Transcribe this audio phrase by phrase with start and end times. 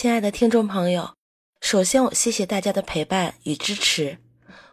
[0.00, 1.16] 亲爱的听众朋友，
[1.60, 4.18] 首先我谢谢大家的陪伴与支持。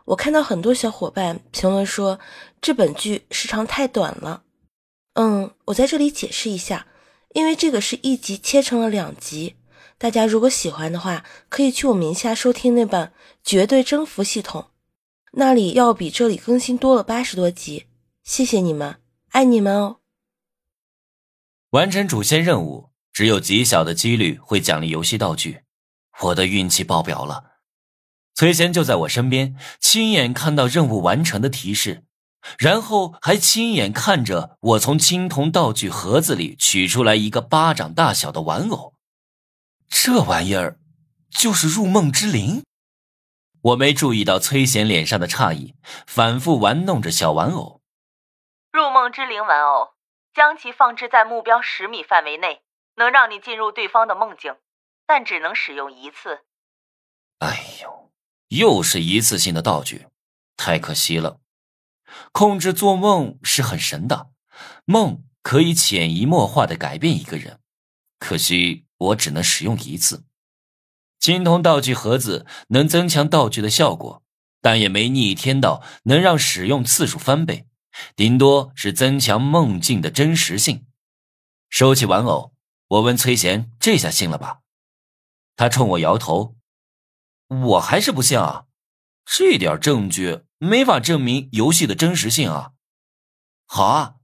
[0.06, 2.20] 我看到很多小伙伴评论说
[2.62, 4.44] 这本剧时长太短了。
[5.16, 6.86] 嗯，我在这里解释一下，
[7.34, 9.56] 因为这个是一集切成了两集。
[9.98, 13.08] 大家如果喜欢的话，可以去我名下收听那本
[13.44, 14.62] 《绝对征服系统》，
[15.32, 17.88] 那里要比这里更新多了八十多集。
[18.24, 18.98] 谢谢你们，
[19.30, 19.98] 爱你们哦！
[21.72, 25.62] 完成主线任务，只有极小的几率会奖励游戏道具。
[26.20, 27.62] 我的运气爆表了，
[28.34, 32.04] 崔贤就在我身边，亲眼看到任务完成的提示。
[32.60, 38.96] 然后还亲眼看着我从青铜道具盒子里取出来一个巴掌大小的玩偶，
[39.88, 40.78] 这玩意儿
[41.30, 42.64] 就是入梦之灵。
[43.62, 45.74] 我没注意到崔贤脸上的诧异，
[46.06, 47.82] 反复玩弄着小玩偶。
[48.74, 49.94] 入梦之灵玩偶，
[50.34, 52.62] 将其放置在目标十米范围内，
[52.96, 54.56] 能让你进入对方的梦境，
[55.06, 56.42] 但只能使用一次。
[57.40, 58.12] 哎呦，
[58.50, 60.08] 又是一次性的道具，
[60.58, 61.40] 太可惜了。
[62.32, 64.30] 控制做梦是很神的，
[64.86, 67.60] 梦可以潜移默化的改变一个人。
[68.20, 70.26] 可惜我只能使用一次。
[71.20, 74.24] 青铜道具盒子能增强道具的效果，
[74.62, 77.68] 但也没逆天到能让使用次数翻倍，
[78.16, 80.88] 顶多是增强梦境的真实性。
[81.70, 82.54] 收起玩偶，
[82.96, 84.62] 我问崔贤：“这下信了吧？”
[85.56, 86.56] 他冲我摇头
[87.48, 88.66] ：“我还是不信啊，
[89.26, 92.72] 这点证据。”没法证明游戏的真实性啊！
[93.66, 94.16] 好啊，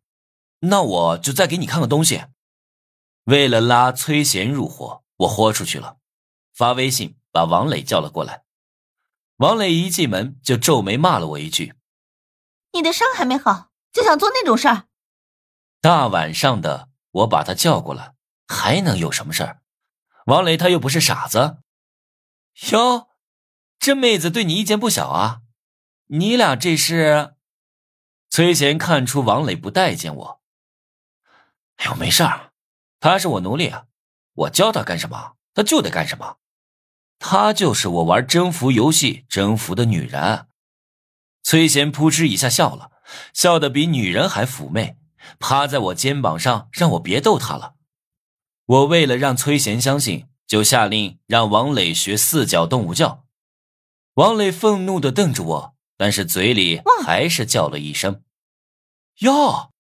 [0.60, 2.26] 那我就再给你看个东西。
[3.26, 5.98] 为了拉崔贤入伙，我豁出去了，
[6.54, 8.46] 发微信把王磊叫了过来。
[9.36, 11.76] 王磊一进门就皱眉骂了我一句
[12.72, 14.88] ：“你的伤还没好，就想做那种事儿？”
[15.82, 18.16] 大晚上的，我把他叫过来，
[18.52, 19.62] 还能有什么事儿？
[20.26, 21.58] 王磊他又不是傻子。
[22.72, 23.08] 哟，
[23.80, 25.42] 这妹子对你意见不小啊！
[26.08, 27.36] 你俩这是？
[28.30, 30.42] 崔贤看出王磊不待见我。
[31.78, 32.52] 哎呦，没事儿，
[33.00, 33.86] 他是我奴隶啊，
[34.34, 36.38] 我教他干什么，他就得干什么。
[37.18, 40.48] 他就是我玩征服游戏征服的女人。
[41.44, 42.92] 崔贤扑哧一下笑了，
[43.34, 44.98] 笑得比女人还妩媚，
[45.40, 47.76] 趴在我肩膀上让我别逗他了。
[48.72, 53.26] 我为了让崔贤相信，就下令让王磊学四脚动物叫。
[54.14, 55.76] 王磊愤怒的瞪着我。
[55.98, 58.24] 但是嘴里还是叫了一声
[59.22, 59.72] “哟”，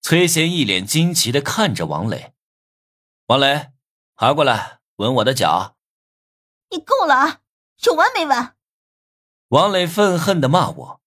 [0.00, 2.32] 崔贤一脸惊奇的看着王磊，
[3.26, 3.68] 王磊，
[4.14, 5.76] 爬过来吻我的脚。
[6.70, 7.40] 你够了啊，
[7.84, 8.56] 有完没完？
[9.48, 11.00] 王磊愤恨的骂我，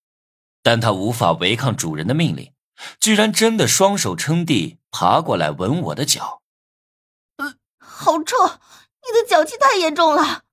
[0.61, 2.53] 但他无法违抗主人的命令，
[2.99, 6.43] 居然真的双手撑地爬过来吻我的脚。
[7.99, 10.43] 呃，好臭，你的脚气太严重了。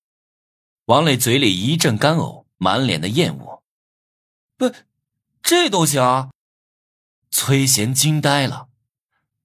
[0.86, 3.62] 王磊嘴里一阵干呕，满脸的厌恶。
[4.56, 4.72] 不，
[5.42, 6.30] 这都行。
[7.30, 8.68] 崔贤惊呆了，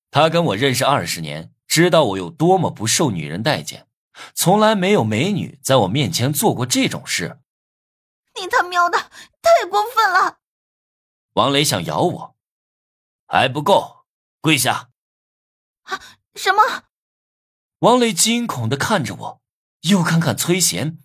[0.09, 3.87] 他跟我认识二十年，知道我有多么不受女人待见，
[4.33, 7.39] 从来没有美女在我面前做过这种事。
[8.39, 10.39] 你他喵的太过分了！
[11.33, 12.35] 王磊想咬我，
[13.27, 14.05] 还不够，
[14.39, 14.89] 跪下！
[15.83, 15.99] 啊，
[16.35, 16.83] 什么？
[17.81, 19.41] 王磊惊恐的看着我，
[19.89, 20.99] 又看看崔贤，